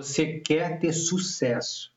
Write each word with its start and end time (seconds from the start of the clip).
Você 0.00 0.40
quer 0.40 0.80
ter 0.80 0.94
sucesso 0.94 1.92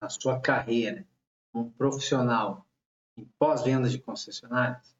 na 0.00 0.08
sua 0.08 0.40
carreira 0.40 1.06
como 1.52 1.70
profissional 1.72 2.66
em 3.18 3.28
pós-vendas 3.38 3.92
de 3.92 3.98
concessionárias? 3.98 4.96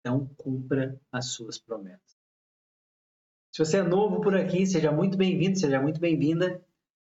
Então, 0.00 0.26
cumpra 0.38 0.98
as 1.12 1.26
suas 1.26 1.58
promessas. 1.58 2.16
Se 3.52 3.62
você 3.62 3.76
é 3.76 3.82
novo 3.82 4.22
por 4.22 4.34
aqui, 4.34 4.66
seja 4.66 4.90
muito 4.90 5.18
bem-vindo, 5.18 5.58
seja 5.58 5.78
muito 5.78 6.00
bem-vinda. 6.00 6.64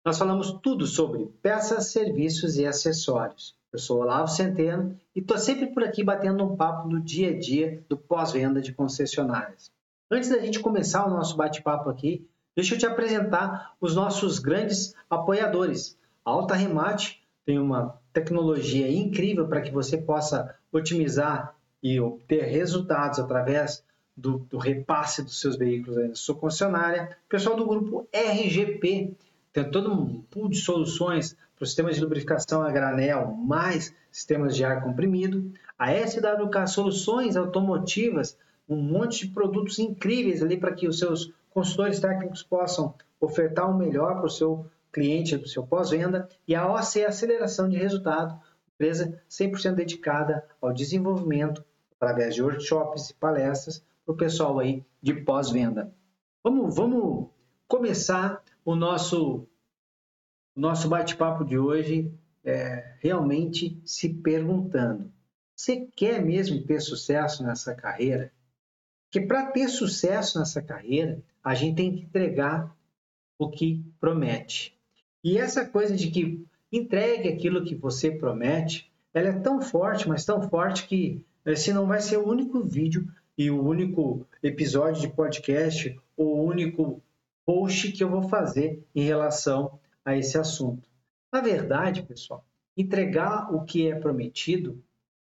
Nós 0.05 0.17
falamos 0.17 0.53
tudo 0.63 0.87
sobre 0.87 1.25
peças, 1.41 1.91
serviços 1.91 2.55
e 2.55 2.65
acessórios. 2.65 3.57
Eu 3.73 3.79
sou 3.79 3.99
Olavo 3.99 4.29
Centeno 4.29 4.97
e 5.13 5.19
estou 5.19 5.37
sempre 5.37 5.67
por 5.67 5.83
aqui 5.83 6.01
batendo 6.01 6.45
um 6.45 6.55
papo 6.55 6.87
do 6.87 7.01
dia 7.01 7.31
a 7.31 7.37
dia 7.37 7.83
do 7.89 7.97
pós-venda 7.97 8.61
de 8.61 8.71
concessionárias. 8.71 9.69
Antes 10.09 10.29
da 10.29 10.39
gente 10.39 10.61
começar 10.61 11.05
o 11.05 11.09
nosso 11.09 11.35
bate-papo 11.35 11.89
aqui, 11.89 12.25
deixa 12.55 12.75
eu 12.75 12.79
te 12.79 12.85
apresentar 12.85 13.73
os 13.79 13.95
nossos 13.95 14.39
grandes 14.39 14.95
apoiadores. 15.09 15.97
A 16.23 16.31
Alta 16.31 16.55
Remate 16.55 17.21
tem 17.45 17.59
uma 17.59 17.99
tecnologia 18.11 18.89
incrível 18.89 19.47
para 19.47 19.61
que 19.61 19.71
você 19.71 19.97
possa 19.97 20.55
otimizar 20.71 21.55
e 21.83 21.99
obter 21.99 22.45
resultados 22.45 23.19
através 23.19 23.83
do, 24.17 24.39
do 24.49 24.57
repasse 24.57 25.21
dos 25.21 25.39
seus 25.39 25.57
veículos 25.57 26.09
na 26.09 26.15
sua 26.15 26.35
concessionária. 26.35 27.17
O 27.25 27.29
pessoal 27.29 27.55
do 27.55 27.65
grupo 27.65 28.07
RGP 28.13 29.13
tem 29.51 29.71
todo 29.71 29.93
um 29.93 30.21
pool 30.23 30.49
de 30.49 30.57
soluções 30.57 31.37
para 31.55 31.65
sistemas 31.65 31.95
de 31.95 32.01
lubrificação 32.01 32.61
a 32.61 32.71
granel, 32.71 33.33
mais 33.33 33.93
sistemas 34.11 34.55
de 34.55 34.63
ar 34.63 34.83
comprimido. 34.83 35.51
A 35.77 35.93
SWK 35.93 36.67
Soluções 36.67 37.35
Automotivas 37.35 38.37
um 38.67 38.77
monte 38.81 39.27
de 39.27 39.33
produtos 39.33 39.77
incríveis 39.77 40.41
ali 40.41 40.57
para 40.57 40.73
que 40.73 40.87
os 40.87 40.97
seus 40.97 41.31
consultores 41.55 42.01
técnicos 42.01 42.43
possam 42.43 42.93
ofertar 43.17 43.71
o 43.71 43.77
melhor 43.77 44.17
para 44.17 44.25
o 44.25 44.29
seu 44.29 44.69
cliente 44.91 45.37
do 45.37 45.47
seu 45.47 45.65
pós-venda 45.65 46.27
e 46.45 46.53
a 46.53 46.69
OC 46.69 47.05
Aceleração 47.05 47.69
de 47.69 47.77
Resultado, 47.77 48.37
empresa 48.73 49.21
100% 49.29 49.75
dedicada 49.75 50.45
ao 50.61 50.73
desenvolvimento 50.73 51.63
através 51.95 52.35
de 52.35 52.43
workshops 52.43 53.09
e 53.09 53.13
palestras 53.13 53.81
para 54.05 54.13
o 54.13 54.17
pessoal 54.17 54.59
aí 54.59 54.83
de 55.01 55.13
pós-venda. 55.13 55.93
Vamos, 56.43 56.75
vamos 56.75 57.29
começar 57.69 58.43
o 58.65 58.75
nosso 58.75 59.47
o 60.55 60.59
nosso 60.59 60.87
bate-papo 60.87 61.43
de 61.43 61.57
hoje 61.57 62.13
é, 62.43 62.97
realmente 62.99 63.81
se 63.85 64.13
perguntando: 64.13 65.11
você 65.55 65.87
quer 65.95 66.21
mesmo 66.21 66.65
ter 66.65 66.81
sucesso 66.81 67.43
nessa 67.43 67.73
carreira? 67.73 68.31
Porque 69.15 69.27
para 69.27 69.45
ter 69.45 69.69
sucesso 69.69 70.37
nessa 70.37 70.61
carreira, 70.61 71.23
a 71.41 71.55
gente 71.55 71.77
tem 71.77 71.95
que 71.95 72.01
entregar 72.01 72.75
o 73.39 73.49
que 73.49 73.81
promete. 73.97 74.77
E 75.23 75.37
essa 75.37 75.65
coisa 75.65 75.95
de 75.95 76.11
que 76.11 76.45
entregue 76.69 77.29
aquilo 77.29 77.63
que 77.63 77.75
você 77.75 78.11
promete, 78.11 78.91
ela 79.13 79.29
é 79.29 79.39
tão 79.39 79.61
forte, 79.61 80.05
mas 80.05 80.25
tão 80.25 80.49
forte 80.49 80.85
que 80.85 81.25
esse 81.45 81.71
não 81.71 81.87
vai 81.87 82.01
ser 82.01 82.17
o 82.17 82.27
único 82.27 82.61
vídeo 82.61 83.07
e 83.37 83.49
o 83.49 83.65
único 83.65 84.27
episódio 84.43 84.99
de 84.99 85.07
podcast 85.07 85.97
ou 86.17 86.35
o 86.35 86.43
único 86.43 87.01
post 87.45 87.93
que 87.93 88.03
eu 88.03 88.09
vou 88.09 88.23
fazer 88.23 88.83
em 88.93 89.03
relação 89.03 89.79
a 90.03 90.17
esse 90.17 90.37
assunto. 90.37 90.89
Na 91.31 91.39
verdade, 91.39 92.03
pessoal, 92.03 92.45
entregar 92.75 93.55
o 93.55 93.63
que 93.63 93.87
é 93.87 93.95
prometido 93.95 94.83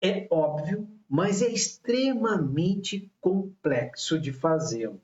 é 0.02 0.28
óbvio 0.32 0.95
mas 1.10 1.42
é 1.42 1.48
extremamente 1.48 3.12
complexo 3.22 4.20
de 4.20 4.32
fazê-lo. 4.32 5.02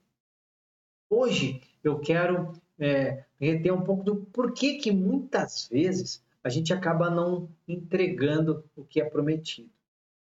Hoje 1.09 1.61
eu 1.83 1.99
quero 1.99 2.53
é, 2.79 3.23
reter 3.39 3.71
um 3.71 3.83
pouco 3.83 4.03
do 4.03 4.15
porquê 4.15 4.75
que 4.75 4.91
muitas 4.91 5.67
vezes 5.67 6.23
a 6.43 6.49
gente 6.49 6.73
acaba 6.73 7.09
não 7.09 7.49
entregando 7.67 8.63
o 8.75 8.83
que 8.83 8.99
é 8.99 9.05
prometido. 9.09 9.69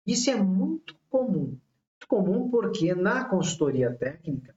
Isso 0.05 0.29
é 0.29 0.35
muito 0.35 0.95
comum. 1.09 1.57
Muito 1.57 2.07
comum 2.07 2.49
porque 2.49 2.93
na 2.93 3.23
consultoria 3.25 3.93
técnica, 3.93 4.55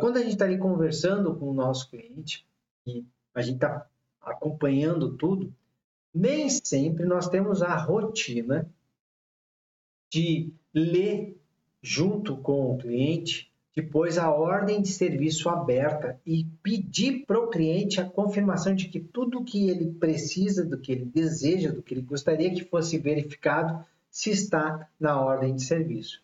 quando 0.00 0.16
a 0.16 0.20
gente 0.20 0.32
está 0.32 0.44
ali 0.44 0.58
conversando 0.58 1.34
com 1.36 1.50
o 1.50 1.54
nosso 1.54 1.88
cliente 1.88 2.46
e 2.86 3.04
a 3.34 3.40
gente 3.40 3.56
está 3.56 3.86
acompanhando 4.20 5.16
tudo, 5.16 5.54
nem 6.12 6.48
sempre 6.48 7.04
nós 7.04 7.28
temos 7.28 7.62
a 7.62 7.76
rotina 7.76 8.68
de 10.14 10.52
ler 10.72 11.36
junto 11.82 12.36
com 12.36 12.72
o 12.72 12.78
cliente 12.78 13.50
depois 13.74 14.16
a 14.16 14.30
ordem 14.30 14.80
de 14.80 14.88
serviço 14.88 15.48
aberta 15.48 16.20
e 16.24 16.44
pedir 16.62 17.24
para 17.26 17.40
o 17.40 17.48
cliente 17.48 18.00
a 18.00 18.08
confirmação 18.08 18.76
de 18.76 18.86
que 18.86 19.00
tudo 19.00 19.42
que 19.42 19.68
ele 19.68 19.90
precisa, 19.94 20.64
do 20.64 20.78
que 20.78 20.92
ele 20.92 21.04
deseja, 21.04 21.72
do 21.72 21.82
que 21.82 21.92
ele 21.92 22.02
gostaria 22.02 22.54
que 22.54 22.62
fosse 22.62 22.96
verificado, 22.96 23.84
se 24.08 24.30
está 24.30 24.88
na 25.00 25.20
ordem 25.20 25.56
de 25.56 25.64
serviço. 25.64 26.22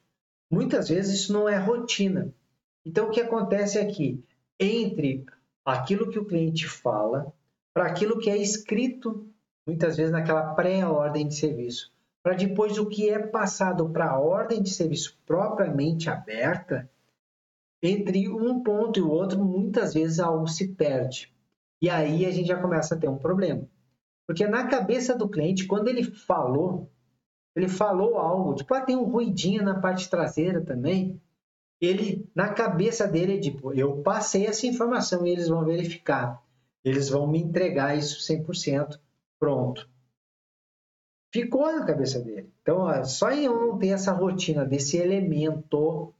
Muitas 0.49 0.89
vezes 0.89 1.23
isso 1.23 1.33
não 1.33 1.49
é 1.49 1.59
rotina. 1.59 2.33
Então 2.87 3.09
o 3.09 3.11
que 3.11 3.21
acontece? 3.21 3.77
É 3.77 3.89
entre 4.61 5.27
aquilo 5.65 6.09
que 6.09 6.19
o 6.21 6.25
cliente 6.25 6.69
fala 6.69 7.33
para 7.75 7.87
aquilo 7.87 8.21
que 8.21 8.31
é 8.31 8.37
escrito, 8.37 9.27
muitas 9.67 9.97
vezes 9.97 10.13
naquela 10.13 10.55
pré-ordem 10.55 11.27
de 11.27 11.35
serviço 11.35 11.91
para 12.23 12.35
depois 12.35 12.79
o 12.79 12.87
que 12.87 13.09
é 13.09 13.19
passado 13.19 13.89
para 13.89 14.11
a 14.11 14.19
ordem 14.19 14.63
de 14.63 14.71
serviço 14.71 15.19
propriamente 15.25 16.11
aberta, 16.11 16.91
entre 17.83 18.29
um 18.29 18.63
ponto 18.63 18.99
e 18.99 19.03
o 19.03 19.11
outro, 19.11 19.43
muitas 19.43 19.95
vezes 19.95 20.21
algo 20.21 20.47
se 20.47 20.69
perde. 20.69 21.33
E 21.81 21.89
aí 21.89 22.27
a 22.27 22.31
gente 22.31 22.49
já 22.49 22.61
começa 22.61 22.95
a 22.95 22.99
ter 22.99 23.09
um 23.09 23.17
problema. 23.17 23.67
Porque 24.27 24.47
na 24.47 24.67
cabeça 24.67 25.17
do 25.17 25.29
cliente, 25.29 25.67
quando 25.67 25.89
ele 25.89 26.05
falou, 26.05 26.91
ele 27.57 27.69
falou 27.69 28.19
algo, 28.19 28.55
tipo, 28.55 28.75
ah, 28.75 28.83
tem 28.83 28.97
um 28.97 29.05
ruidinho 29.05 29.63
na 29.63 29.81
parte 29.81 30.11
traseira 30.11 30.61
também. 30.61 31.21
Ele, 31.81 32.29
na 32.35 32.53
cabeça 32.53 33.09
dele, 33.09 33.41
tipo, 33.41 33.73
eu 33.73 34.03
passei 34.03 34.47
essa 34.47 34.67
informação 34.67 35.27
e 35.27 35.31
eles 35.31 35.49
vão 35.49 35.65
verificar. 35.65 36.43
Eles 36.85 37.09
vão 37.09 37.27
me 37.27 37.41
entregar 37.41 37.97
isso 37.97 38.21
100% 38.31 39.01
pronto 39.39 39.89
ficou 41.33 41.73
na 41.73 41.85
cabeça 41.85 42.21
dele. 42.21 42.51
Então, 42.63 43.05
só 43.05 43.31
em 43.31 43.45
eu 43.45 43.55
não 43.55 43.79
ter 43.79 43.89
essa 43.89 44.13
rotina 44.13 44.65
desse 44.65 44.97
elemento 44.97 46.13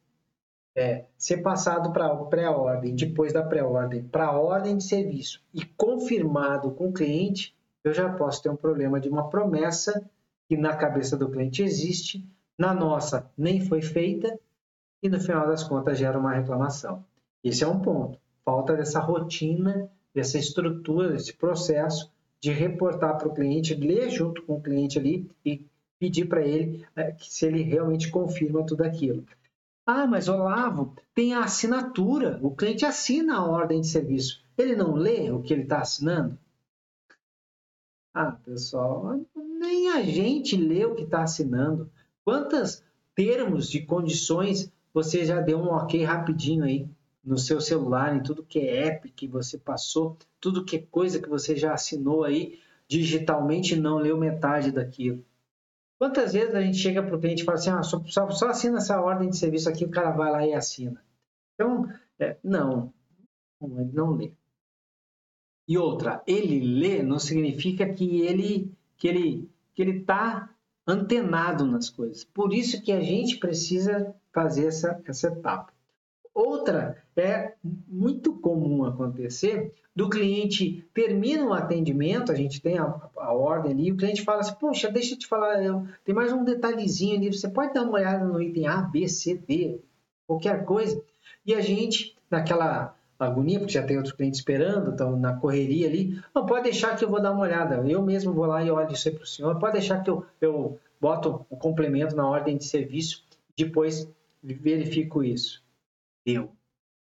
é, 0.75 1.05
ser 1.19 1.39
passado 1.39 1.93
para 1.93 2.15
pré-ordem, 2.27 2.95
depois 2.95 3.33
da 3.33 3.43
pré-ordem 3.43 4.03
para 4.05 4.27
a 4.27 4.39
ordem 4.39 4.77
de 4.77 4.85
serviço 4.85 5.43
e 5.53 5.65
confirmado 5.65 6.71
com 6.71 6.89
o 6.89 6.93
cliente, 6.93 7.55
eu 7.83 7.93
já 7.93 8.09
posso 8.13 8.43
ter 8.43 8.51
um 8.51 8.57
problema 8.57 9.01
de 9.01 9.09
uma 9.09 9.29
promessa 9.29 10.09
que 10.49 10.57
na 10.57 10.77
cabeça 10.77 11.17
do 11.17 11.31
cliente 11.31 11.63
existe, 11.63 12.27
na 12.59 12.75
nossa 12.75 13.31
nem 13.37 13.61
foi 13.61 13.83
feita 13.83 14.39
e 15.03 15.09
no 15.09 15.21
final 15.21 15.47
das 15.47 15.65
contas 15.65 15.99
gera 15.99 16.19
uma 16.19 16.35
reclamação. 16.35 17.05
Esse 17.43 17.65
é 17.65 17.67
um 17.67 17.81
ponto. 17.81 18.19
Falta 18.45 18.77
dessa 18.77 19.01
rotina, 19.01 19.91
dessa 20.15 20.39
estrutura, 20.39 21.11
desse 21.13 21.33
processo 21.33 22.11
de 22.41 22.51
reportar 22.51 23.19
para 23.19 23.29
o 23.29 23.35
cliente, 23.35 23.75
ler 23.75 24.09
junto 24.11 24.43
com 24.43 24.55
o 24.55 24.63
cliente 24.63 24.99
ali 24.99 25.31
e 25.45 25.65
pedir 25.99 26.27
para 26.27 26.43
ele 26.43 26.87
é, 26.97 27.15
se 27.19 27.47
ele 27.47 27.63
realmente 27.63 28.11
confirma 28.11 28.65
tudo 28.65 28.83
aquilo. 28.83 29.25
Ah, 29.87 30.07
mas 30.07 30.29
Olavo, 30.29 30.95
tem 31.15 31.35
a 31.35 31.45
assinatura, 31.45 32.39
o 32.43 32.55
cliente 32.55 32.87
assina 32.87 33.37
a 33.37 33.45
ordem 33.45 33.81
de 33.81 33.89
serviço. 33.89 34.43
Ele 34.57 34.75
não 34.75 34.95
lê 34.95 35.31
o 35.31 35.43
que 35.43 35.53
ele 35.53 35.63
está 35.63 35.81
assinando? 35.81 36.39
Ah, 38.15 38.33
pessoal, 38.33 39.21
nem 39.37 39.91
a 39.91 40.03
gente 40.03 40.57
lê 40.57 40.85
o 40.85 40.95
que 40.95 41.03
está 41.03 41.23
assinando. 41.23 41.91
Quantos 42.25 42.83
termos 43.15 43.69
de 43.69 43.83
condições 43.83 44.73
você 44.93 45.25
já 45.25 45.41
deu 45.41 45.59
um 45.59 45.69
ok 45.69 46.03
rapidinho 46.05 46.65
aí? 46.65 46.89
no 47.23 47.39
seu 47.39 47.61
celular, 47.61 48.17
em 48.17 48.23
tudo 48.23 48.45
que 48.45 48.59
é 48.59 48.87
app 48.89 49.11
que 49.11 49.27
você 49.27 49.59
passou, 49.59 50.17
tudo 50.41 50.65
que 50.65 50.77
é 50.77 50.87
coisa 50.91 51.21
que 51.21 51.29
você 51.29 51.55
já 51.55 51.75
assinou 51.75 52.25
aí 52.25 52.59
digitalmente 52.89 53.77
não 53.77 53.99
leu 53.99 54.17
metade 54.17 54.73
daquilo. 54.73 55.25
Quantas 55.99 56.33
vezes 56.33 56.55
a 56.55 56.63
gente 56.63 56.79
chega 56.79 57.03
para 57.03 57.15
o 57.15 57.21
cliente 57.21 57.43
e 57.43 57.45
fala 57.45 57.59
assim, 57.59 57.71
ah, 57.71 57.83
só, 57.83 58.03
só, 58.07 58.31
só, 58.31 58.49
assina 58.49 58.79
essa 58.79 59.01
ordem 59.01 59.29
de 59.29 59.37
serviço 59.37 59.69
aqui, 59.69 59.85
o 59.85 59.91
cara 59.91 60.11
vai 60.11 60.33
lá 60.33 60.47
e 60.47 60.55
assina. 60.55 61.05
Então, 61.55 61.87
é, 62.19 62.37
não, 62.43 62.93
ele 63.61 63.93
não 63.93 64.13
lê. 64.13 64.33
E 65.69 65.79
outra, 65.79 66.23
ele 66.27 66.59
lê 66.81 67.03
não 67.03 67.19
significa 67.19 67.93
que 67.93 68.23
ele 68.23 68.73
que 68.97 69.07
ele 69.07 69.51
que 69.75 69.83
ele 69.83 69.99
está 69.99 70.53
antenado 70.87 71.65
nas 71.65 71.89
coisas. 71.89 72.25
Por 72.25 72.53
isso 72.53 72.83
que 72.83 72.91
a 72.91 73.01
gente 73.01 73.39
precisa 73.39 74.15
fazer 74.33 74.67
essa, 74.67 75.01
essa 75.07 75.29
etapa. 75.29 75.73
Outra 76.35 77.03
é 77.17 77.55
muito 77.89 78.35
comum 78.35 78.85
acontecer 78.85 79.75
do 79.95 80.09
cliente 80.09 80.89
termina 80.95 81.45
o 81.45 81.53
atendimento, 81.53 82.31
a 82.33 82.35
gente 82.35 82.61
tem 82.61 82.79
a, 82.79 82.95
a 83.17 83.33
ordem 83.33 83.73
ali, 83.73 83.93
o 83.93 83.97
cliente 83.97 84.23
fala 84.23 84.41
assim, 84.41 84.55
poxa, 84.55 84.91
deixa 84.91 85.15
eu 85.15 85.19
te 85.19 85.27
falar, 85.27 85.63
eu, 85.63 85.87
tem 86.05 86.15
mais 86.15 86.33
um 86.33 86.45
detalhezinho 86.45 87.17
ali, 87.17 87.33
você 87.33 87.49
pode 87.49 87.75
dar 87.75 87.83
uma 87.83 87.95
olhada 87.95 88.25
no 88.25 88.41
item 88.41 88.67
A, 88.69 88.79
B, 88.83 89.09
C, 89.09 89.35
D, 89.37 89.81
qualquer 90.27 90.65
coisa, 90.65 91.03
e 91.45 91.55
a 91.55 91.61
gente, 91.61 92.17
naquela 92.31 92.95
agonia, 93.19 93.59
porque 93.59 93.73
já 93.73 93.83
tem 93.83 93.97
outros 93.97 94.15
clientes 94.15 94.41
esperando, 94.41 94.91
estão 94.91 95.17
na 95.19 95.35
correria 95.35 95.87
ali. 95.89 96.19
Não, 96.35 96.47
pode 96.47 96.65
deixar 96.65 96.97
que 96.97 97.05
eu 97.05 97.11
vou 97.11 97.21
dar 97.21 97.33
uma 97.33 97.43
olhada. 97.43 97.77
Eu 97.87 98.03
mesmo 98.03 98.33
vou 98.33 98.47
lá 98.47 98.65
e 98.65 98.71
olho 98.71 98.93
isso 98.93 99.09
aí 99.09 99.15
para 99.15 99.25
o 99.25 99.27
senhor. 99.27 99.59
Pode 99.59 99.75
deixar 99.75 100.03
que 100.03 100.11
eu, 100.11 100.25
eu 100.41 100.79
boto 101.01 101.45
o 101.51 101.57
complemento 101.57 102.17
na 102.17 102.27
ordem 102.27 102.57
de 102.57 102.65
serviço, 102.65 103.25
depois 103.57 104.09
verifico 104.43 105.23
isso. 105.23 105.63
Deu. 106.25 106.53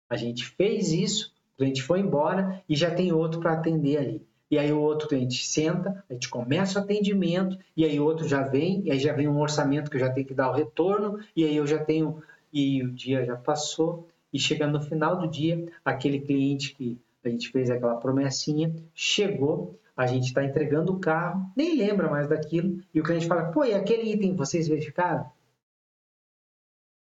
A 0.08 0.16
gente 0.16 0.44
fez 0.44 0.92
isso, 0.92 1.34
o 1.54 1.58
cliente 1.58 1.82
foi 1.82 2.00
embora 2.00 2.62
e 2.68 2.74
já 2.74 2.94
tem 2.94 3.12
outro 3.12 3.40
para 3.40 3.52
atender 3.52 3.98
ali. 3.98 4.28
E 4.50 4.58
aí 4.58 4.72
o 4.72 4.80
outro 4.80 5.08
cliente 5.08 5.46
senta, 5.46 6.02
a 6.08 6.14
gente 6.14 6.30
começa 6.30 6.78
o 6.78 6.82
atendimento, 6.82 7.58
e 7.76 7.84
aí 7.84 8.00
outro 8.00 8.26
já 8.26 8.42
vem, 8.42 8.82
e 8.84 8.90
aí 8.90 8.98
já 8.98 9.12
vem 9.12 9.28
um 9.28 9.38
orçamento 9.38 9.90
que 9.90 9.96
eu 9.96 10.00
já 10.00 10.10
tenho 10.10 10.26
que 10.26 10.32
dar 10.32 10.50
o 10.50 10.54
retorno, 10.54 11.22
e 11.36 11.44
aí 11.44 11.54
eu 11.54 11.66
já 11.66 11.84
tenho, 11.84 12.22
e 12.50 12.82
o 12.82 12.90
dia 12.90 13.24
já 13.26 13.36
passou, 13.36 14.08
e 14.32 14.38
chega 14.38 14.66
no 14.66 14.80
final 14.80 15.18
do 15.18 15.28
dia, 15.28 15.70
aquele 15.84 16.20
cliente 16.20 16.74
que 16.74 16.98
a 17.22 17.28
gente 17.28 17.50
fez 17.50 17.68
aquela 17.68 17.96
promessinha, 17.96 18.74
chegou, 18.94 19.78
a 19.94 20.06
gente 20.06 20.28
está 20.28 20.42
entregando 20.42 20.94
o 20.94 21.00
carro, 21.00 21.52
nem 21.54 21.76
lembra 21.76 22.08
mais 22.08 22.26
daquilo, 22.26 22.80
e 22.94 23.00
o 23.00 23.04
cliente 23.04 23.26
fala, 23.26 23.50
pô, 23.50 23.64
e 23.64 23.74
aquele 23.74 24.10
item 24.10 24.34
vocês 24.34 24.66
verificaram? 24.66 25.30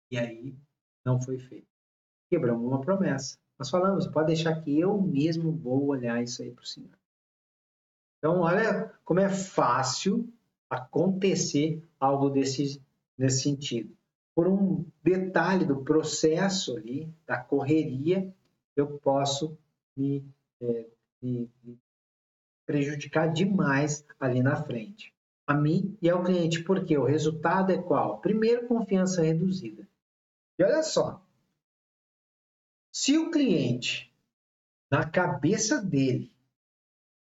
E 0.09 0.17
aí 0.17 0.55
não 1.05 1.21
foi 1.21 1.37
feito. 1.37 1.76
Quebramos 2.29 2.65
uma 2.65 2.81
promessa. 2.81 3.37
Nós 3.57 3.69
falamos, 3.69 4.07
pode 4.07 4.27
deixar 4.27 4.61
que 4.61 4.79
eu 4.79 5.01
mesmo 5.01 5.51
vou 5.51 5.87
olhar 5.87 6.21
isso 6.21 6.41
aí 6.41 6.51
para 6.51 6.63
o 6.63 6.67
senhor. 6.67 6.97
Então, 8.17 8.41
olha 8.41 8.93
como 9.03 9.19
é 9.19 9.29
fácil 9.29 10.31
acontecer 10.69 11.83
algo 11.99 12.29
desse, 12.29 12.81
nesse 13.17 13.43
sentido 13.43 13.97
por 14.37 14.47
um 14.47 14.85
detalhe 15.01 15.65
do 15.65 15.83
processo 15.83 16.77
ali, 16.77 17.11
da 17.25 17.39
correria, 17.39 18.31
eu 18.75 18.99
posso 18.99 19.57
me, 19.95 20.23
é, 20.61 20.85
me, 21.19 21.49
me 21.63 21.79
prejudicar 22.63 23.33
demais 23.33 24.05
ali 24.19 24.43
na 24.43 24.55
frente. 24.55 25.11
A 25.47 25.55
mim 25.55 25.97
e 25.99 26.07
ao 26.07 26.23
cliente, 26.23 26.63
porque 26.63 26.95
o 26.95 27.03
resultado 27.03 27.71
é 27.71 27.81
qual? 27.81 28.19
Primeiro, 28.19 28.67
confiança 28.67 29.23
reduzida. 29.23 29.87
E 30.59 30.63
olha 30.63 30.83
só, 30.83 31.19
se 32.99 33.15
o 33.15 33.29
cliente, 33.29 34.11
na 34.89 35.07
cabeça 35.07 35.79
dele, 35.79 36.33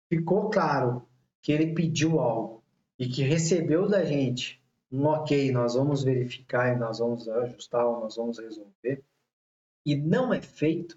ficou 0.09 0.49
claro 0.49 1.05
que 1.43 1.51
ele 1.51 1.75
pediu 1.75 2.21
algo 2.21 2.63
e 2.97 3.09
que 3.09 3.25
recebeu 3.25 3.89
da 3.89 4.05
gente 4.05 4.63
um 4.93 5.07
ok, 5.07 5.51
nós 5.51 5.75
vamos 5.75 6.05
verificar 6.05 6.73
e 6.73 6.79
nós 6.79 7.01
vamos 7.01 7.29
ajustar 7.29 7.83
nós 7.83 8.15
vamos 8.15 8.39
resolver, 8.39 9.03
e 9.85 9.97
não 9.97 10.33
é 10.33 10.41
feito, 10.41 10.97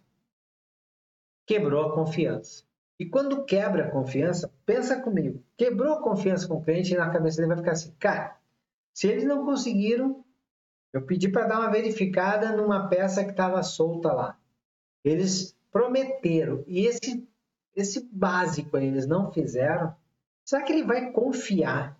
quebrou 1.48 1.88
a 1.88 1.96
confiança. 1.96 2.64
E 3.00 3.08
quando 3.08 3.46
quebra 3.46 3.88
a 3.88 3.92
confiança, 3.92 4.54
pensa 4.68 5.02
comigo, 5.02 5.44
quebrou 5.58 5.96
a 5.96 6.04
confiança 6.04 6.48
com 6.48 6.58
o 6.58 6.64
cliente 6.64 6.94
e 6.94 6.98
na 6.98 7.10
cabeça 7.10 7.38
dele 7.38 7.56
vai 7.56 7.58
ficar 7.58 7.72
assim, 7.72 7.96
cara, 7.98 8.40
se 8.94 9.08
eles 9.08 9.24
não 9.24 9.44
conseguiram, 9.46 10.24
eu 10.94 11.04
pedi 11.08 11.28
para 11.28 11.48
dar 11.48 11.60
uma 11.60 11.72
verificada 11.72 12.56
numa 12.56 12.88
peça 12.88 13.24
que 13.24 13.32
estava 13.32 13.64
solta 13.64 14.14
lá. 14.14 14.39
Eles 15.04 15.56
prometeram 15.72 16.64
e 16.68 16.86
esse 16.86 17.28
esse 17.76 18.10
básico 18.12 18.76
eles 18.78 19.08
não 19.08 19.32
fizeram. 19.32 19.96
Será 20.44 20.64
que 20.64 20.74
ele 20.74 20.84
vai 20.84 21.12
confiar 21.12 21.98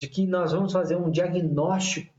de 0.00 0.08
que 0.08 0.26
nós 0.26 0.52
vamos 0.52 0.72
fazer 0.72 0.96
um 0.96 1.10
diagnóstico 1.10 2.12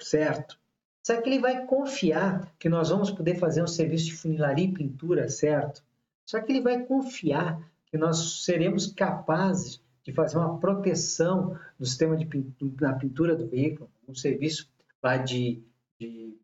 certo? 0.00 0.58
Será 1.02 1.20
que 1.20 1.28
ele 1.28 1.38
vai 1.38 1.66
confiar 1.66 2.52
que 2.58 2.68
nós 2.68 2.88
vamos 2.88 3.10
poder 3.10 3.36
fazer 3.36 3.62
um 3.62 3.66
serviço 3.66 4.06
de 4.06 4.16
funilaria 4.16 4.64
e 4.64 4.72
pintura 4.72 5.28
certo? 5.28 5.82
Será 6.26 6.42
que 6.42 6.52
ele 6.52 6.62
vai 6.62 6.84
confiar 6.84 7.60
que 7.86 7.98
nós 7.98 8.44
seremos 8.44 8.86
capazes 8.86 9.80
de 10.02 10.12
fazer 10.12 10.36
uma 10.36 10.58
proteção 10.58 11.58
do 11.78 11.86
sistema 11.86 12.16
de 12.16 12.26
pintura, 12.26 12.88
na 12.88 12.94
pintura 12.94 13.36
do 13.36 13.46
veículo, 13.46 13.90
um 14.08 14.14
serviço 14.14 14.68
lá 15.02 15.16
de, 15.16 15.62
de, 15.98 16.36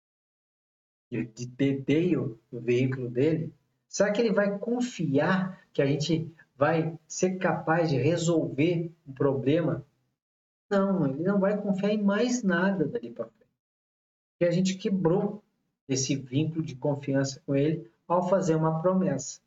de, 1.11 1.25
de 1.25 1.47
do 2.51 2.61
veículo 2.61 3.09
dele? 3.09 3.53
Será 3.89 4.13
que 4.13 4.21
ele 4.21 4.33
vai 4.33 4.59
confiar 4.59 5.61
que 5.73 5.83
a 5.83 5.87
gente 5.87 6.33
vai 6.57 6.99
ser 7.09 7.39
capaz 7.39 7.91
de 7.91 7.97
resolver 7.97 8.93
um 9.07 9.13
problema 9.13 9.85
não, 10.71 11.05
ele 11.05 11.25
não 11.25 11.41
vai 11.41 11.61
confiar 11.61 11.91
em 11.91 12.03
mais 12.03 12.45
nada 12.45 12.87
dali 12.87 13.11
para 13.11 13.27
frente. 13.27 13.51
Porque 14.33 14.45
a 14.45 14.53
gente 14.53 14.77
quebrou 14.77 15.43
esse 15.89 16.15
vínculo 16.15 16.65
de 16.65 16.77
confiança 16.77 17.43
com 17.45 17.57
ele 17.57 17.91
ao 18.07 18.29
fazer 18.29 18.55
uma 18.55 18.81
promessa. 18.81 19.41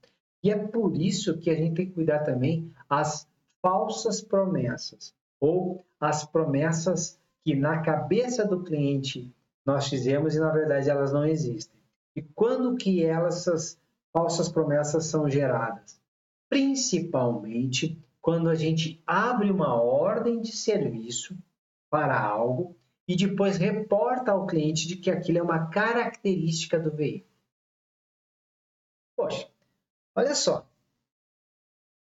E 0.43 0.51
é 0.51 0.57
por 0.57 0.99
isso 0.99 1.37
que 1.37 1.49
a 1.49 1.55
gente 1.55 1.75
tem 1.75 1.87
que 1.87 1.93
cuidar 1.93 2.19
também 2.19 2.69
as 2.89 3.25
falsas 3.61 4.19
promessas 4.19 5.15
ou 5.39 5.85
as 5.97 6.25
promessas 6.25 7.17
que 7.45 7.55
na 7.55 7.81
cabeça 7.81 8.45
do 8.45 8.61
cliente 8.61 9.31
nós 9.65 9.87
fizemos 9.87 10.35
e 10.35 10.39
na 10.39 10.51
verdade 10.51 10.89
elas 10.89 11.11
não 11.11 11.25
existem. 11.25 11.79
E 12.15 12.21
quando 12.21 12.75
que 12.75 13.03
elas, 13.03 13.47
essas 13.47 13.79
falsas 14.11 14.49
promessas 14.49 15.05
são 15.05 15.29
geradas? 15.29 15.99
Principalmente 16.49 17.97
quando 18.21 18.49
a 18.49 18.55
gente 18.55 19.01
abre 19.05 19.51
uma 19.51 19.73
ordem 19.73 20.41
de 20.41 20.55
serviço 20.55 21.37
para 21.89 22.19
algo 22.19 22.75
e 23.07 23.15
depois 23.15 23.57
reporta 23.57 24.31
ao 24.31 24.45
cliente 24.45 24.87
de 24.87 24.95
que 24.95 25.11
aquilo 25.11 25.39
é 25.39 25.43
uma 25.43 25.67
característica 25.67 26.79
do 26.79 26.91
veículo. 26.91 27.33
Poxa, 29.15 29.49
olha 30.15 30.33
só. 30.33 30.67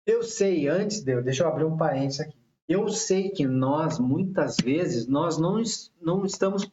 Eu 0.05 0.23
sei, 0.23 0.67
antes 0.67 1.01
de 1.01 1.11
eu, 1.11 1.23
deixa 1.23 1.43
eu 1.43 1.47
abrir 1.47 1.65
um 1.65 1.77
parênteses 1.77 2.21
aqui. 2.21 2.37
Eu 2.67 2.87
sei 2.89 3.29
que 3.29 3.45
nós, 3.45 3.99
muitas 3.99 4.57
vezes, 4.57 5.07
nós 5.07 5.37
não, 5.37 5.61
não 6.01 6.25
estamos 6.25 6.71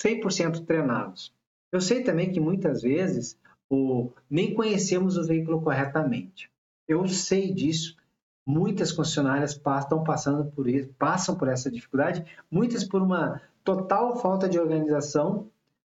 100% 0.00 0.64
treinados. 0.64 1.32
Eu 1.70 1.80
sei 1.80 2.02
também 2.02 2.30
que 2.30 2.40
muitas 2.40 2.82
vezes 2.82 3.38
o, 3.70 4.10
nem 4.28 4.54
conhecemos 4.54 5.16
o 5.16 5.26
veículo 5.26 5.62
corretamente. 5.62 6.50
Eu 6.86 7.06
sei 7.08 7.52
disso 7.52 7.96
Muitas 8.44 8.90
concessionárias 8.90 9.52
estão 9.52 10.02
passando 10.02 10.50
por 10.50 10.68
isso, 10.68 10.92
passam 10.98 11.36
por 11.36 11.46
essa 11.46 11.70
dificuldade, 11.70 12.24
muitas 12.50 12.82
por 12.82 13.00
uma 13.00 13.40
total 13.62 14.16
falta 14.16 14.48
de 14.48 14.58
organização 14.58 15.48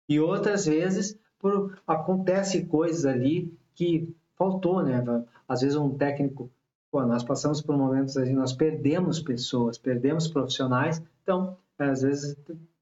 e 0.07 0.19
outras 0.19 0.65
vezes 0.65 1.17
por 1.39 1.79
acontece 1.87 2.65
coisas 2.65 3.05
ali 3.05 3.57
que 3.73 4.13
faltou, 4.35 4.83
né? 4.83 5.01
Às 5.47 5.61
vezes 5.61 5.77
um 5.77 5.97
técnico, 5.97 6.51
pô, 6.91 7.05
nós 7.05 7.23
passamos 7.23 7.61
por 7.61 7.77
momentos 7.77 8.17
assim, 8.17 8.33
nós 8.33 8.51
perdemos 8.51 9.21
pessoas, 9.21 9.77
perdemos 9.77 10.27
profissionais, 10.27 11.01
então 11.23 11.57
às 11.79 12.01
vezes 12.01 12.35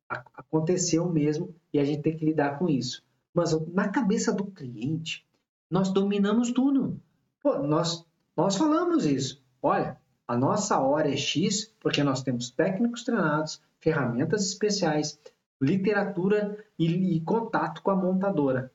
aconteceu 0.09 1.07
mesmo 1.07 1.53
e 1.71 1.79
a 1.79 1.85
gente 1.85 2.01
tem 2.01 2.17
que 2.17 2.25
lidar 2.25 2.57
com 2.57 2.67
isso. 2.67 3.03
Mas 3.33 3.51
na 3.67 3.89
cabeça 3.89 4.33
do 4.33 4.45
cliente, 4.45 5.25
nós 5.69 5.89
dominamos 5.89 6.51
tudo. 6.51 6.99
Pô, 7.41 7.59
nós 7.59 8.05
nós 8.35 8.55
falamos 8.55 9.05
isso. 9.05 9.43
Olha, 9.61 9.97
a 10.25 10.37
nossa 10.37 10.79
hora 10.79 11.11
é 11.11 11.17
X 11.17 11.73
porque 11.79 12.01
nós 12.03 12.23
temos 12.23 12.49
técnicos 12.49 13.03
treinados, 13.03 13.61
ferramentas 13.79 14.45
especiais, 14.45 15.19
literatura 15.61 16.57
e, 16.77 17.17
e 17.17 17.21
contato 17.21 17.81
com 17.81 17.91
a 17.91 17.95
montadora. 17.95 18.71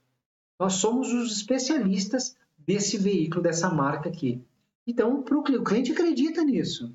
Nós 0.59 0.75
somos 0.75 1.12
os 1.12 1.37
especialistas 1.37 2.37
desse 2.59 2.99
veículo, 2.99 3.43
dessa 3.43 3.71
marca 3.71 4.09
aqui. 4.09 4.45
Então, 4.87 5.23
pro, 5.23 5.41
o 5.41 5.64
cliente 5.64 5.93
acredita 5.93 6.45
nisso. 6.45 6.95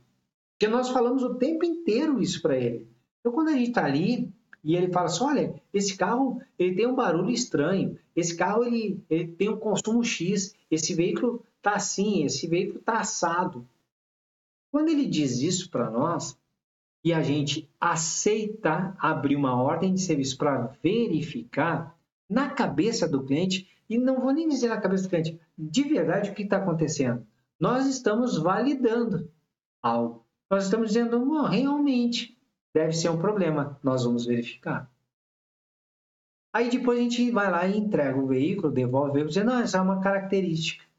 Porque 0.51 0.71
nós 0.71 0.89
falamos 0.89 1.23
o 1.23 1.35
tempo 1.35 1.65
inteiro 1.65 2.21
isso 2.21 2.41
para 2.41 2.57
ele. 2.57 2.87
Então, 3.19 3.31
quando 3.31 3.49
a 3.49 3.53
gente 3.53 3.69
está 3.69 3.85
ali 3.85 4.31
e 4.63 4.75
ele 4.75 4.91
fala 4.91 5.07
assim, 5.07 5.23
olha, 5.23 5.61
esse 5.73 5.97
carro 5.97 6.41
ele 6.57 6.75
tem 6.75 6.87
um 6.87 6.95
barulho 6.95 7.31
estranho, 7.31 7.97
esse 8.15 8.35
carro 8.35 8.63
ele, 8.63 9.03
ele 9.09 9.27
tem 9.27 9.49
um 9.49 9.57
consumo 9.57 10.03
X, 10.03 10.55
esse 10.69 10.93
veículo 10.93 11.43
está 11.57 11.73
assim, 11.73 12.23
esse 12.23 12.47
veículo 12.47 12.79
está 12.79 12.99
assado. 12.99 13.67
Quando 14.71 14.89
ele 14.89 15.05
diz 15.05 15.41
isso 15.41 15.69
para 15.69 15.89
nós 15.89 16.37
e 17.03 17.13
a 17.13 17.21
gente 17.21 17.69
aceita 17.79 18.95
abrir 18.99 19.35
uma 19.35 19.61
ordem 19.61 19.93
de 19.93 20.01
serviço 20.01 20.37
para 20.37 20.75
verificar 20.83 21.97
na 22.29 22.49
cabeça 22.49 23.07
do 23.07 23.23
cliente, 23.23 23.67
e 23.89 23.97
não 23.97 24.19
vou 24.19 24.31
nem 24.31 24.47
dizer 24.47 24.67
na 24.67 24.79
cabeça 24.79 25.03
do 25.03 25.09
cliente, 25.09 25.39
de 25.57 25.83
verdade 25.83 26.29
o 26.29 26.33
que 26.35 26.43
está 26.43 26.57
acontecendo? 26.57 27.25
Nós 27.59 27.87
estamos 27.87 28.37
validando 28.37 29.31
algo. 29.81 30.25
Nós 30.49 30.65
estamos 30.65 30.89
dizendo, 30.89 31.17
oh, 31.31 31.43
realmente 31.43 32.37
deve 32.73 32.93
ser 32.93 33.09
um 33.09 33.17
problema, 33.17 33.79
nós 33.83 34.03
vamos 34.03 34.25
verificar. 34.25 34.89
Aí 36.53 36.69
depois 36.69 36.99
a 36.99 37.01
gente 37.01 37.29
vai 37.31 37.49
lá 37.49 37.67
e 37.67 37.77
entrega 37.77 38.17
o 38.17 38.27
veículo, 38.27 38.71
devolve 38.71 39.09
o 39.09 39.13
veículo, 39.13 39.29
dizendo, 39.29 39.51
não, 39.51 39.59
essa 39.59 39.77
é 39.77 39.81
uma 39.81 40.01
característica 40.01 40.89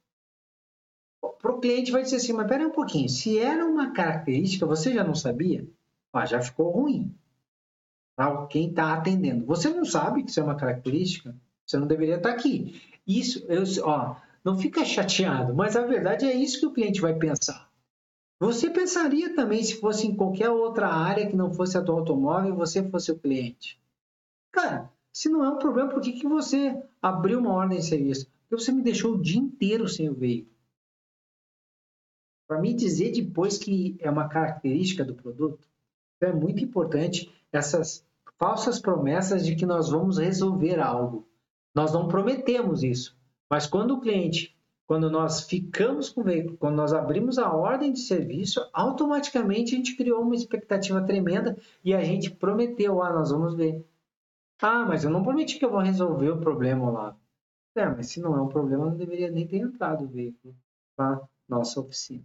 para 1.40 1.52
o 1.52 1.60
cliente 1.60 1.90
vai 1.90 2.02
dizer 2.02 2.16
assim, 2.16 2.32
mas 2.32 2.46
pera 2.46 2.66
um 2.66 2.70
pouquinho, 2.70 3.08
se 3.08 3.38
era 3.38 3.64
uma 3.64 3.92
característica, 3.92 4.66
você 4.66 4.92
já 4.92 5.02
não 5.02 5.14
sabia? 5.14 5.66
Ah, 6.12 6.26
já 6.26 6.40
ficou 6.40 6.70
ruim 6.70 7.14
para 8.14 8.46
quem 8.46 8.68
está 8.68 8.92
atendendo. 8.92 9.46
Você 9.46 9.70
não 9.70 9.84
sabe 9.84 10.22
que 10.22 10.30
isso 10.30 10.40
é 10.40 10.42
uma 10.42 10.56
característica? 10.56 11.34
Você 11.64 11.78
não 11.78 11.86
deveria 11.86 12.16
estar 12.16 12.30
tá 12.30 12.34
aqui. 12.34 12.82
Isso, 13.06 13.44
eu, 13.48 13.62
ó, 13.84 14.16
não 14.44 14.58
fica 14.58 14.84
chateado, 14.84 15.54
mas 15.54 15.76
a 15.76 15.86
verdade 15.86 16.26
é 16.26 16.34
isso 16.34 16.60
que 16.60 16.66
o 16.66 16.72
cliente 16.72 17.00
vai 17.00 17.14
pensar. 17.14 17.69
Você 18.40 18.70
pensaria 18.70 19.34
também 19.34 19.62
se 19.62 19.78
fosse 19.78 20.06
em 20.06 20.16
qualquer 20.16 20.48
outra 20.48 20.88
área 20.88 21.28
que 21.28 21.36
não 21.36 21.52
fosse 21.52 21.76
a 21.76 21.80
do 21.80 21.92
automóvel, 21.92 22.56
você 22.56 22.82
fosse 22.88 23.12
o 23.12 23.18
cliente. 23.18 23.78
Cara, 24.50 24.90
se 25.12 25.28
não 25.28 25.44
é 25.44 25.50
um 25.50 25.58
problema, 25.58 25.90
por 25.90 26.00
que, 26.00 26.12
que 26.12 26.26
você 26.26 26.82
abriu 27.02 27.38
uma 27.38 27.52
ordem 27.52 27.78
de 27.78 27.84
serviço? 27.84 28.26
Porque 28.48 28.64
você 28.64 28.72
me 28.72 28.80
deixou 28.82 29.12
o 29.12 29.20
dia 29.20 29.38
inteiro 29.38 29.86
sem 29.86 30.08
o 30.08 30.14
veículo. 30.14 30.56
Para 32.48 32.62
me 32.62 32.72
dizer 32.72 33.12
depois 33.12 33.58
que 33.58 33.96
é 34.00 34.10
uma 34.10 34.26
característica 34.26 35.04
do 35.04 35.14
produto, 35.14 35.68
é 36.22 36.32
muito 36.32 36.64
importante 36.64 37.30
essas 37.52 38.04
falsas 38.38 38.80
promessas 38.80 39.44
de 39.44 39.54
que 39.54 39.66
nós 39.66 39.90
vamos 39.90 40.16
resolver 40.16 40.80
algo. 40.80 41.28
Nós 41.74 41.92
não 41.92 42.08
prometemos 42.08 42.82
isso, 42.82 43.14
mas 43.50 43.66
quando 43.66 43.92
o 43.92 44.00
cliente 44.00 44.56
quando 44.90 45.08
nós 45.08 45.42
ficamos 45.42 46.08
com 46.08 46.20
o 46.20 46.24
veículo, 46.24 46.56
quando 46.56 46.74
nós 46.74 46.92
abrimos 46.92 47.38
a 47.38 47.52
ordem 47.52 47.92
de 47.92 48.00
serviço, 48.00 48.68
automaticamente 48.72 49.72
a 49.72 49.76
gente 49.76 49.94
criou 49.94 50.20
uma 50.20 50.34
expectativa 50.34 51.00
tremenda 51.00 51.56
e 51.84 51.94
a 51.94 52.02
gente 52.02 52.28
prometeu, 52.28 53.00
ah, 53.00 53.12
nós 53.12 53.30
vamos 53.30 53.54
ver. 53.54 53.86
Ah, 54.60 54.84
mas 54.84 55.04
eu 55.04 55.10
não 55.10 55.22
prometi 55.22 55.60
que 55.60 55.64
eu 55.64 55.70
vou 55.70 55.78
resolver 55.78 56.30
o 56.30 56.40
problema 56.40 56.90
lá. 56.90 57.16
É, 57.76 57.86
mas 57.86 58.08
se 58.08 58.20
não 58.20 58.36
é 58.36 58.42
um 58.42 58.48
problema, 58.48 58.86
não 58.86 58.96
deveria 58.96 59.30
nem 59.30 59.46
ter 59.46 59.58
entrado 59.58 60.06
o 60.06 60.08
veículo 60.08 60.56
para 60.96 61.22
nossa 61.48 61.80
oficina. 61.80 62.24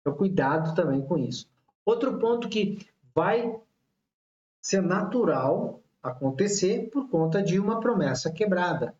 Então, 0.00 0.14
cuidado 0.14 0.76
também 0.76 1.04
com 1.04 1.18
isso. 1.18 1.50
Outro 1.84 2.20
ponto 2.20 2.48
que 2.48 2.86
vai 3.12 3.60
ser 4.62 4.80
natural 4.80 5.82
acontecer 6.00 6.88
por 6.88 7.08
conta 7.08 7.42
de 7.42 7.58
uma 7.58 7.80
promessa 7.80 8.30
quebrada. 8.30 8.94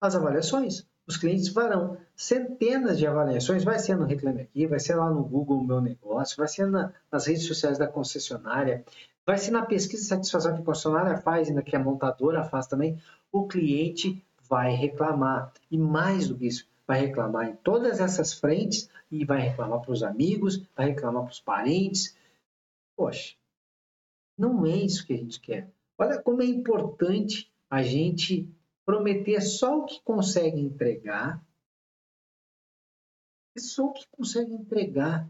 As 0.00 0.14
avaliações 0.14 0.86
os 1.06 1.16
clientes 1.16 1.48
farão 1.48 1.96
centenas 2.16 2.98
de 2.98 3.06
avaliações, 3.06 3.64
vai 3.64 3.78
ser 3.78 3.96
no 3.96 4.06
Reclame 4.06 4.42
Aqui, 4.42 4.66
vai 4.66 4.80
ser 4.80 4.94
lá 4.94 5.10
no 5.10 5.22
Google 5.22 5.62
Meu 5.62 5.80
Negócio, 5.80 6.36
vai 6.36 6.48
ser 6.48 6.66
na, 6.66 6.92
nas 7.10 7.26
redes 7.26 7.46
sociais 7.46 7.78
da 7.78 7.86
concessionária, 7.86 8.84
vai 9.26 9.36
ser 9.36 9.50
na 9.50 9.66
pesquisa 9.66 10.02
de 10.02 10.08
satisfação 10.08 10.54
que 10.54 10.62
a 10.62 10.64
concessionária 10.64 11.18
faz, 11.18 11.48
ainda 11.48 11.62
que 11.62 11.76
a 11.76 11.78
montadora 11.78 12.44
faz 12.44 12.66
também, 12.66 12.98
o 13.30 13.46
cliente 13.46 14.24
vai 14.48 14.72
reclamar. 14.72 15.52
E 15.70 15.76
mais 15.76 16.28
do 16.28 16.36
que 16.36 16.46
isso, 16.46 16.66
vai 16.86 17.00
reclamar 17.00 17.48
em 17.48 17.56
todas 17.56 18.00
essas 18.00 18.32
frentes 18.32 18.88
e 19.10 19.24
vai 19.24 19.40
reclamar 19.40 19.80
para 19.80 19.92
os 19.92 20.02
amigos, 20.02 20.62
vai 20.76 20.86
reclamar 20.86 21.24
para 21.24 21.32
os 21.32 21.40
parentes. 21.40 22.16
Poxa, 22.96 23.34
não 24.38 24.64
é 24.66 24.76
isso 24.76 25.06
que 25.06 25.12
a 25.12 25.16
gente 25.16 25.40
quer. 25.40 25.68
Olha 25.98 26.20
como 26.20 26.42
é 26.42 26.46
importante 26.46 27.50
a 27.70 27.82
gente 27.82 28.48
prometer 28.84 29.40
só 29.40 29.78
o 29.78 29.86
que 29.86 30.00
consegue 30.02 30.60
entregar, 30.60 31.42
é 33.56 33.60
só 33.60 33.86
o 33.86 33.92
que 33.92 34.06
consegue 34.10 34.52
entregar 34.52 35.28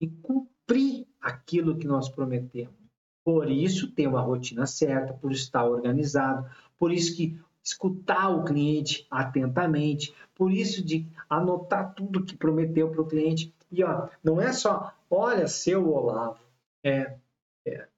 e 0.00 0.08
cumprir 0.08 1.06
aquilo 1.20 1.76
que 1.78 1.86
nós 1.86 2.08
prometemos. 2.08 2.74
Por 3.24 3.50
isso, 3.50 3.92
ter 3.92 4.08
uma 4.08 4.20
rotina 4.20 4.66
certa, 4.66 5.14
por 5.14 5.32
estar 5.32 5.64
organizado, 5.64 6.50
por 6.78 6.92
isso 6.92 7.16
que 7.16 7.40
escutar 7.62 8.28
o 8.30 8.44
cliente 8.44 9.06
atentamente, 9.08 10.12
por 10.34 10.52
isso 10.52 10.84
de 10.84 11.06
anotar 11.30 11.94
tudo 11.94 12.24
que 12.24 12.36
prometeu 12.36 12.90
para 12.90 13.00
o 13.00 13.06
cliente. 13.06 13.54
E 13.70 13.84
ó, 13.84 14.08
não 14.22 14.40
é 14.40 14.52
só, 14.52 14.92
olha, 15.08 15.46
seu 15.46 15.88
Olavo, 15.88 16.40
é, 16.84 17.16
é, 17.64 17.88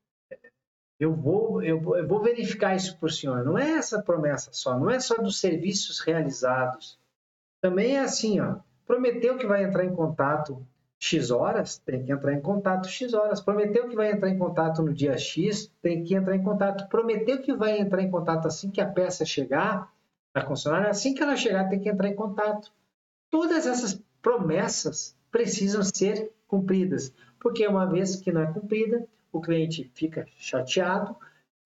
eu 0.98 1.14
vou, 1.14 1.62
eu 1.62 1.80
vou, 1.80 1.96
eu 1.96 2.06
vou 2.06 2.22
verificar 2.22 2.74
isso 2.74 2.96
por 2.98 3.10
senhor. 3.10 3.44
Não 3.44 3.58
é 3.58 3.72
essa 3.72 4.02
promessa 4.02 4.50
só, 4.52 4.78
não 4.78 4.90
é 4.90 5.00
só 5.00 5.16
dos 5.16 5.40
serviços 5.40 6.00
realizados. 6.00 6.98
Também 7.60 7.96
é 7.96 8.00
assim, 8.00 8.40
ó, 8.40 8.56
prometeu 8.86 9.36
que 9.36 9.46
vai 9.46 9.64
entrar 9.64 9.84
em 9.84 9.94
contato 9.94 10.64
X 10.98 11.30
horas, 11.30 11.78
tem 11.78 12.02
que 12.02 12.12
entrar 12.12 12.32
em 12.32 12.40
contato 12.40 12.88
X 12.88 13.12
horas. 13.12 13.40
Prometeu 13.40 13.88
que 13.88 13.96
vai 13.96 14.12
entrar 14.12 14.30
em 14.30 14.38
contato 14.38 14.82
no 14.82 14.92
dia 14.92 15.18
X, 15.18 15.70
tem 15.82 16.02
que 16.02 16.14
entrar 16.14 16.34
em 16.34 16.42
contato. 16.42 16.88
Prometeu 16.88 17.42
que 17.42 17.52
vai 17.52 17.78
entrar 17.78 18.02
em 18.02 18.10
contato 18.10 18.46
assim 18.46 18.70
que 18.70 18.80
a 18.80 18.90
peça 18.90 19.24
chegar 19.24 19.92
na 20.34 20.44
concessionária, 20.44 20.88
assim 20.88 21.14
que 21.14 21.22
ela 21.22 21.36
chegar, 21.36 21.68
tem 21.68 21.78
que 21.78 21.88
entrar 21.88 22.08
em 22.08 22.14
contato. 22.14 22.72
Todas 23.30 23.66
essas 23.66 24.00
promessas 24.22 25.14
precisam 25.30 25.82
ser 25.82 26.32
cumpridas, 26.46 27.12
porque 27.38 27.66
uma 27.66 27.84
vez 27.84 28.16
que 28.16 28.32
não 28.32 28.40
é 28.40 28.52
cumprida, 28.52 29.06
o 29.34 29.40
cliente 29.40 29.90
fica 29.94 30.24
chateado, 30.36 31.16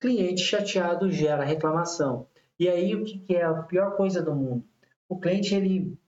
cliente 0.00 0.40
chateado 0.40 1.10
gera 1.10 1.44
reclamação. 1.44 2.26
E 2.58 2.66
aí 2.66 2.94
o 2.94 3.04
que, 3.04 3.36
é 3.36 3.44
a 3.44 3.62
pior 3.62 3.94
coisa 3.94 4.22
do 4.22 4.34
mundo? 4.34 4.64
O 5.06 5.20
cliente 5.20 5.54
ele 5.54 5.98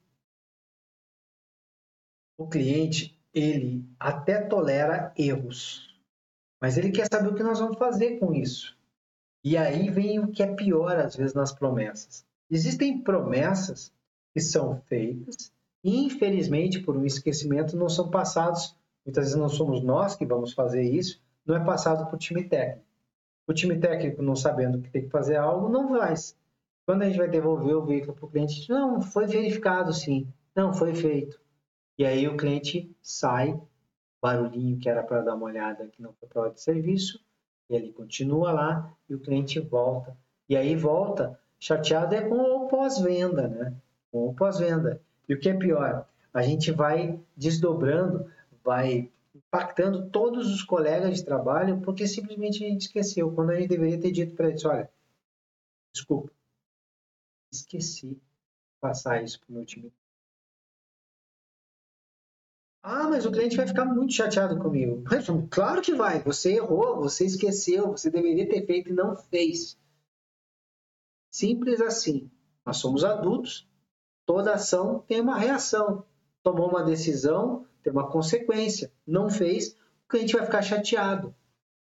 o 2.39 2.49
cliente 2.49 3.15
ele 3.35 3.85
até 3.99 4.41
tolera 4.41 5.13
erros, 5.17 5.95
mas 6.59 6.79
ele 6.79 6.91
quer 6.91 7.07
saber 7.13 7.29
o 7.29 7.35
que 7.35 7.43
nós 7.43 7.61
vamos 7.61 7.77
fazer 7.77 8.19
com 8.19 8.33
isso. 8.33 8.75
E 9.45 9.57
aí 9.59 9.91
vem 9.91 10.19
o 10.19 10.29
que 10.29 10.43
é 10.43 10.55
pior 10.55 10.97
às 10.97 11.15
vezes 11.15 11.35
nas 11.35 11.53
promessas. 11.53 12.25
Existem 12.51 13.03
promessas 13.03 13.93
que 14.33 14.41
são 14.41 14.81
feitas 14.87 15.53
e 15.85 16.05
infelizmente 16.05 16.81
por 16.81 16.97
um 16.97 17.05
esquecimento 17.05 17.77
não 17.77 17.91
são 17.91 18.11
passados. 18.11 18.75
Muitas 19.05 19.25
vezes 19.27 19.39
não 19.39 19.49
somos 19.51 19.83
nós 19.83 20.17
que 20.17 20.25
vamos 20.25 20.55
fazer 20.55 20.83
isso, 20.83 21.21
não 21.47 21.57
é 21.57 21.65
passado 21.65 22.07
para 22.07 22.15
o 22.15 22.19
time 22.19 22.45
técnico. 22.45 22.85
O 23.47 23.53
time 23.53 23.79
técnico, 23.79 24.23
não 24.23 24.37
sabendo 24.37 24.81
que 24.81 24.91
tem 24.91 25.03
que 25.03 25.11
fazer 25.11 25.37
algo, 25.37 25.69
não 25.69 25.89
faz. 25.89 26.37
Quando 26.87 27.03
a 27.03 27.07
gente 27.07 27.19
vai 27.19 27.29
devolver 27.29 27.75
o 27.75 27.85
veículo 27.85 28.15
para 28.15 28.25
o 28.25 28.31
cliente, 28.31 28.69
não, 28.69 29.01
foi 29.01 29.27
verificado 29.27 29.93
sim, 29.93 30.27
não, 30.55 30.73
foi 30.73 30.95
feito. 30.95 31.41
E 31.99 32.05
aí 32.05 32.27
o 32.27 32.37
cliente 32.37 32.91
sai, 33.03 33.61
barulhinho 34.21 34.79
que 34.79 34.89
era 34.89 35.03
para 35.03 35.23
dar 35.23 35.35
uma 35.35 35.47
olhada 35.47 35.87
que 35.89 36.03
não 36.03 36.13
foi 36.13 36.51
de 36.51 36.61
serviço, 36.61 37.21
e 37.69 37.75
ele 37.75 37.93
continua 37.93 38.53
lá 38.53 38.93
e 39.09 39.15
o 39.15 39.21
cliente 39.21 39.61
volta. 39.61 40.17
E 40.49 40.57
aí 40.57 40.75
volta, 40.75 41.39
chateado 41.59 42.15
é 42.15 42.23
com 42.23 42.37
o 42.37 42.69
pós-venda, 42.69 43.47
né? 43.47 43.75
Com 44.11 44.29
o 44.29 44.35
pós-venda. 44.35 45.01
E 45.29 45.35
o 45.35 45.39
que 45.39 45.49
é 45.49 45.55
pior, 45.55 46.09
a 46.35 46.43
gente 46.43 46.73
vai 46.73 47.21
desdobrando, 47.37 48.27
vai 48.65 49.11
impactando 49.51 50.09
todos 50.11 50.47
os 50.47 50.63
colegas 50.63 51.17
de 51.17 51.25
trabalho, 51.25 51.81
porque 51.81 52.07
simplesmente 52.07 52.65
a 52.65 52.69
gente 52.69 52.83
esqueceu, 52.83 53.35
quando 53.35 53.51
a 53.51 53.57
gente 53.57 53.69
deveria 53.69 54.01
ter 54.01 54.13
dito 54.13 54.37
para 54.37 54.49
eles, 54.49 54.65
olha, 54.65 54.89
desculpa, 55.93 56.33
esqueci 57.53 58.15
de 58.15 58.23
passar 58.81 59.23
isso 59.25 59.41
para 59.41 59.51
o 59.51 59.53
meu 59.55 59.67
time. 59.67 59.93
Ah, 62.83 63.09
mas 63.09 63.27
o 63.27 63.33
cliente 63.33 63.57
vai 63.57 63.67
ficar 63.67 63.85
muito 63.85 64.13
chateado 64.13 64.59
comigo. 64.59 65.03
Claro 65.51 65.83
que 65.83 65.95
vai, 65.95 66.23
você 66.23 66.55
errou, 66.55 66.97
você 66.97 67.27
esqueceu, 67.27 67.91
você 67.91 68.09
deveria 68.09 68.49
ter 68.49 68.65
feito 68.65 68.91
e 68.91 68.95
não 68.95 69.17
fez. 69.17 69.77
Simples 71.31 71.81
assim. 71.81 72.31
Nós 72.65 72.79
somos 72.79 73.05
adultos, 73.05 73.69
toda 74.25 74.55
ação 74.55 75.01
tem 75.01 75.21
uma 75.21 75.37
reação. 75.37 76.07
Tomou 76.43 76.71
uma 76.71 76.83
decisão, 76.83 77.67
tem 77.83 77.93
uma 77.93 78.11
consequência. 78.11 78.93
Não 79.07 79.29
fez, 79.29 79.77
o 80.05 80.09
cliente 80.09 80.35
vai 80.35 80.45
ficar 80.45 80.63
chateado. 80.63 81.35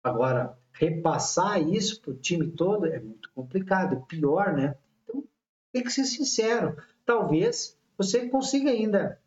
Agora, 0.03 0.57
repassar 0.73 1.63
isso 1.63 2.01
para 2.01 2.13
o 2.13 2.17
time 2.17 2.49
todo 2.49 2.87
é 2.87 2.99
muito 2.99 3.31
complicado, 3.33 4.05
pior, 4.07 4.53
né? 4.53 4.75
Então, 5.05 5.25
tem 5.73 5.83
que 5.83 5.93
ser 5.93 6.05
sincero. 6.05 6.77
Talvez 7.05 7.79
você 7.97 8.29
consiga 8.29 8.71
ainda. 8.71 9.21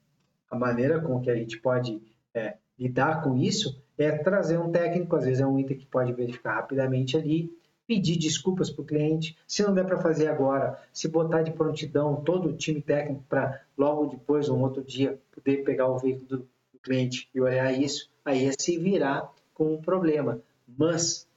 A 0.49 0.55
maneira 0.57 0.99
com 1.01 1.19
que 1.21 1.29
a 1.29 1.35
gente 1.35 1.57
pode 1.59 2.01
é, 2.33 2.57
lidar 2.77 3.23
com 3.23 3.35
isso 3.37 3.81
é 3.97 4.11
trazer 4.17 4.57
um 4.57 4.71
técnico, 4.71 5.15
às 5.15 5.25
vezes 5.25 5.41
é 5.41 5.47
um 5.47 5.59
item 5.59 5.77
que 5.77 5.85
pode 5.85 6.11
verificar 6.13 6.55
rapidamente 6.55 7.15
ali, 7.17 7.51
pedir 7.87 8.17
desculpas 8.17 8.69
para 8.69 8.81
o 8.81 8.85
cliente. 8.85 9.37
Se 9.47 9.63
não 9.63 9.73
der 9.73 9.85
para 9.85 9.97
fazer 9.97 10.27
agora, 10.27 10.81
se 10.91 11.07
botar 11.07 11.41
de 11.41 11.51
prontidão 11.51 12.21
todo 12.21 12.49
o 12.49 12.57
time 12.57 12.81
técnico 12.81 13.23
para 13.29 13.61
logo 13.77 14.07
depois, 14.07 14.49
um 14.49 14.61
outro 14.61 14.83
dia, 14.83 15.19
poder 15.33 15.63
pegar 15.63 15.87
o 15.87 15.97
veículo 15.97 16.25
do, 16.27 16.49
cliente 16.85 17.27
e 17.33 17.41
olhar 17.41 17.71
isso, 17.73 18.09
aí 18.23 18.45
é 18.45 18.51
se 18.57 18.77
virar 18.77 19.33
com 19.53 19.73
um 19.73 19.81
problema. 19.81 20.39
Mas, 20.67 21.27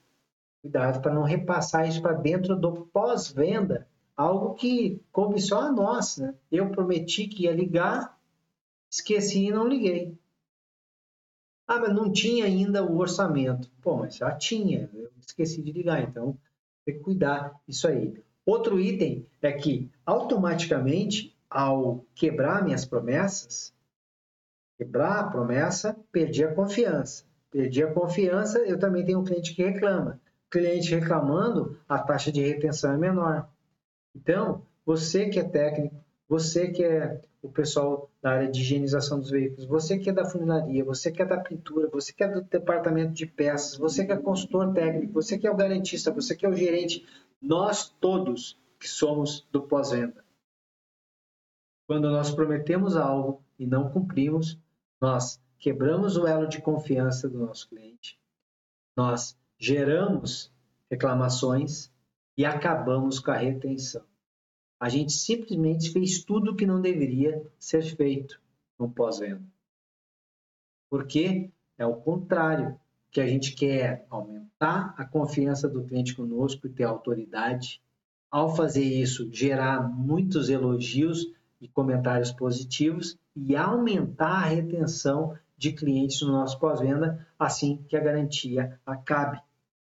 cuidado 0.62 1.00
para 1.00 1.14
não 1.14 1.22
repassar 1.22 1.88
isso 1.88 2.02
para 2.02 2.12
dentro 2.12 2.54
do 2.54 2.86
pós-venda, 2.92 3.88
algo 4.16 4.54
que 4.54 5.00
coube 5.10 5.40
só 5.40 5.62
a 5.62 5.72
nós. 5.72 6.18
Né? 6.18 6.34
Eu 6.52 6.70
prometi 6.70 7.26
que 7.26 7.44
ia 7.44 7.52
ligar, 7.52 8.16
esqueci 8.90 9.46
e 9.46 9.50
não 9.50 9.66
liguei. 9.66 10.16
Ah, 11.66 11.78
mas 11.78 11.94
não 11.94 12.10
tinha 12.10 12.44
ainda 12.44 12.84
o 12.84 12.98
orçamento. 12.98 13.70
Pô, 13.82 13.96
mas 13.96 14.16
já 14.16 14.30
tinha, 14.32 14.88
eu 14.94 15.10
esqueci 15.20 15.62
de 15.62 15.70
ligar, 15.70 16.02
então 16.02 16.36
tem 16.84 16.96
que 16.96 17.02
cuidar 17.02 17.54
isso 17.66 17.86
aí. 17.86 18.14
Outro 18.44 18.80
item 18.80 19.26
é 19.42 19.52
que 19.52 19.90
automaticamente, 20.06 21.36
ao 21.50 22.04
quebrar 22.14 22.64
minhas 22.64 22.86
promessas, 22.86 23.74
quebrar 24.78 25.18
a 25.18 25.28
promessa, 25.28 25.96
perdi 26.12 26.44
a 26.44 26.54
confiança. 26.54 27.24
Perdi 27.50 27.82
a 27.82 27.92
confiança, 27.92 28.60
eu 28.60 28.78
também 28.78 29.04
tenho 29.04 29.18
um 29.18 29.24
cliente 29.24 29.54
que 29.54 29.62
reclama. 29.62 30.20
Cliente 30.48 30.94
reclamando, 30.94 31.78
a 31.88 31.98
taxa 31.98 32.30
de 32.30 32.40
retenção 32.40 32.92
é 32.92 32.96
menor. 32.96 33.48
Então, 34.14 34.62
você 34.86 35.28
que 35.28 35.38
é 35.38 35.44
técnico, 35.44 35.96
você 36.28 36.68
que 36.68 36.84
é 36.84 37.20
o 37.42 37.48
pessoal 37.48 38.10
da 38.22 38.30
área 38.30 38.50
de 38.50 38.60
higienização 38.60 39.18
dos 39.18 39.30
veículos, 39.30 39.64
você 39.64 39.98
que 39.98 40.10
é 40.10 40.12
da 40.12 40.24
funilaria, 40.24 40.84
você 40.84 41.10
que 41.10 41.22
é 41.22 41.24
da 41.24 41.38
pintura, 41.38 41.88
você 41.88 42.12
que 42.12 42.22
é 42.22 42.28
do 42.28 42.42
departamento 42.42 43.12
de 43.12 43.26
peças, 43.26 43.76
você 43.76 44.04
que 44.04 44.12
é 44.12 44.16
consultor 44.16 44.72
técnico, 44.72 45.12
você 45.12 45.38
que 45.38 45.46
é 45.46 45.50
o 45.50 45.56
garantista, 45.56 46.10
você 46.10 46.34
que 46.36 46.44
é 46.44 46.48
o 46.48 46.54
gerente, 46.54 47.06
nós 47.40 47.88
todos 48.00 48.58
que 48.78 48.88
somos 48.88 49.46
do 49.52 49.62
pós-venda. 49.62 50.24
Quando 51.86 52.10
nós 52.10 52.30
prometemos 52.30 52.96
algo 52.96 53.42
e 53.58 53.66
não 53.66 53.88
cumprimos, 53.88 54.58
nós 55.00 55.40
quebramos 55.58 56.16
o 56.16 56.26
elo 56.26 56.46
de 56.46 56.60
confiança 56.60 57.28
do 57.28 57.38
nosso 57.38 57.68
cliente, 57.68 58.18
nós 58.96 59.36
geramos 59.58 60.52
reclamações 60.90 61.92
e 62.36 62.44
acabamos 62.44 63.18
com 63.18 63.30
a 63.30 63.36
retenção. 63.36 64.04
A 64.80 64.88
gente 64.88 65.12
simplesmente 65.12 65.90
fez 65.90 66.22
tudo 66.24 66.52
o 66.52 66.56
que 66.56 66.66
não 66.66 66.80
deveria 66.80 67.44
ser 67.58 67.82
feito 67.82 68.40
no 68.78 68.88
pós-venda. 68.88 69.42
Porque 70.88 71.50
é 71.76 71.84
o 71.84 71.96
contrário, 71.96 72.78
que 73.10 73.20
a 73.20 73.26
gente 73.26 73.54
quer 73.54 74.06
aumentar 74.10 74.94
a 74.96 75.04
confiança 75.04 75.68
do 75.68 75.82
cliente 75.82 76.14
conosco 76.14 76.66
e 76.66 76.70
ter 76.70 76.84
autoridade. 76.84 77.80
Ao 78.30 78.54
fazer 78.54 78.84
isso, 78.84 79.32
gerar 79.32 79.88
muitos 79.88 80.50
elogios 80.50 81.26
e 81.60 81.66
comentários 81.66 82.30
positivos 82.30 83.18
e 83.46 83.56
aumentar 83.56 84.44
a 84.44 84.46
retenção 84.46 85.36
de 85.56 85.72
clientes 85.72 86.22
no 86.22 86.32
nosso 86.32 86.58
pós-venda 86.58 87.26
assim 87.38 87.84
que 87.88 87.96
a 87.96 88.00
garantia 88.00 88.80
acabe. 88.86 89.40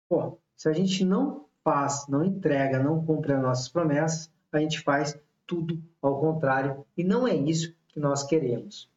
Pô, 0.09 0.37
se 0.55 0.69
a 0.69 0.73
gente 0.73 1.03
não 1.03 1.45
faz, 1.63 2.07
não 2.07 2.23
entrega, 2.23 2.81
não 2.81 3.05
cumpre 3.05 3.33
as 3.33 3.41
nossas 3.41 3.69
promessas, 3.69 4.31
a 4.51 4.59
gente 4.59 4.81
faz 4.81 5.17
tudo 5.47 5.81
ao 6.01 6.19
contrário 6.19 6.85
e 6.97 7.03
não 7.03 7.27
é 7.27 7.35
isso 7.35 7.73
que 7.87 7.99
nós 7.99 8.23
queremos. 8.23 8.89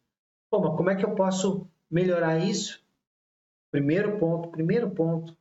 Pô, 0.51 0.61
mas 0.61 0.77
como 0.77 0.91
é 0.91 0.97
que 0.97 1.05
eu 1.05 1.15
posso 1.15 1.67
melhorar 1.91 2.39
isso? 2.39 2.85
Primeiro 3.71 4.19
ponto, 4.19 4.51
primeiro 4.51 4.91
ponto, 4.91 5.37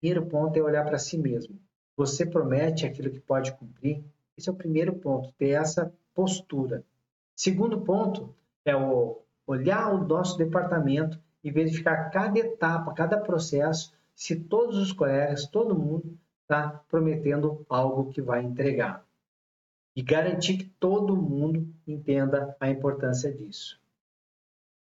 primeiro 0.00 0.26
ponto 0.26 0.58
é 0.58 0.62
olhar 0.62 0.84
para 0.84 0.98
si 0.98 1.18
mesmo. 1.18 1.58
Você 1.96 2.24
promete 2.24 2.86
aquilo 2.86 3.10
que 3.10 3.20
pode 3.20 3.52
cumprir? 3.52 4.02
Esse 4.36 4.48
é 4.48 4.52
o 4.52 4.56
primeiro 4.56 4.94
ponto, 4.94 5.32
ter 5.32 5.50
essa 5.50 5.92
postura. 6.14 6.82
Segundo 7.42 7.80
ponto 7.80 8.36
é 8.66 8.76
o 8.76 9.22
olhar 9.46 9.94
o 9.94 10.06
nosso 10.06 10.36
departamento 10.36 11.18
e 11.42 11.50
verificar 11.50 12.10
cada 12.10 12.38
etapa, 12.38 12.92
cada 12.92 13.16
processo, 13.16 13.94
se 14.14 14.36
todos 14.36 14.76
os 14.76 14.92
colegas, 14.92 15.46
todo 15.46 15.74
mundo 15.74 16.18
está 16.42 16.68
prometendo 16.90 17.64
algo 17.66 18.12
que 18.12 18.20
vai 18.20 18.44
entregar. 18.44 19.06
E 19.96 20.02
garantir 20.02 20.58
que 20.58 20.64
todo 20.78 21.16
mundo 21.16 21.66
entenda 21.86 22.54
a 22.60 22.68
importância 22.68 23.32
disso. 23.32 23.80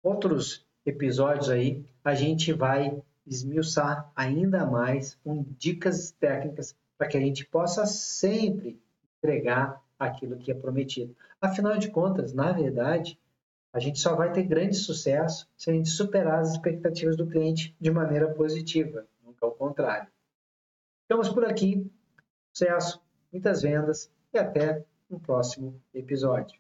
Outros 0.02 0.66
episódios 0.84 1.52
aí, 1.52 1.86
a 2.04 2.16
gente 2.16 2.52
vai 2.54 3.00
esmiuçar 3.24 4.12
ainda 4.16 4.66
mais 4.66 5.14
com 5.24 5.46
dicas 5.60 6.10
técnicas 6.10 6.76
para 6.98 7.08
que 7.08 7.18
a 7.18 7.22
gente 7.22 7.46
possa 7.46 7.86
sempre 7.86 8.82
entregar 9.20 9.80
aquilo 9.98 10.38
que 10.38 10.52
é 10.52 10.54
prometido. 10.54 11.16
Afinal 11.42 11.78
de 11.78 11.90
contas, 11.90 12.34
na 12.34 12.52
verdade, 12.52 13.20
a 13.74 13.80
gente 13.80 14.00
só 14.00 14.16
vai 14.16 14.32
ter 14.32 14.44
grande 14.44 14.76
sucesso 14.76 15.50
se 15.56 15.70
a 15.70 15.74
gente 15.74 15.90
superar 15.90 16.40
as 16.40 16.52
expectativas 16.52 17.16
do 17.16 17.28
cliente 17.28 17.76
de 17.80 17.92
maneira 17.92 18.34
positiva, 18.34 19.06
nunca 19.24 19.46
ao 19.46 19.52
contrário. 19.52 20.08
Ficamos 21.04 21.30
por 21.30 21.46
aqui. 21.46 21.90
Sucesso, 22.54 23.02
muitas 23.32 23.62
vendas 23.62 24.12
e 24.34 24.38
até 24.38 24.84
um 25.10 25.20
próximo 25.20 25.80
episódio. 25.94 26.60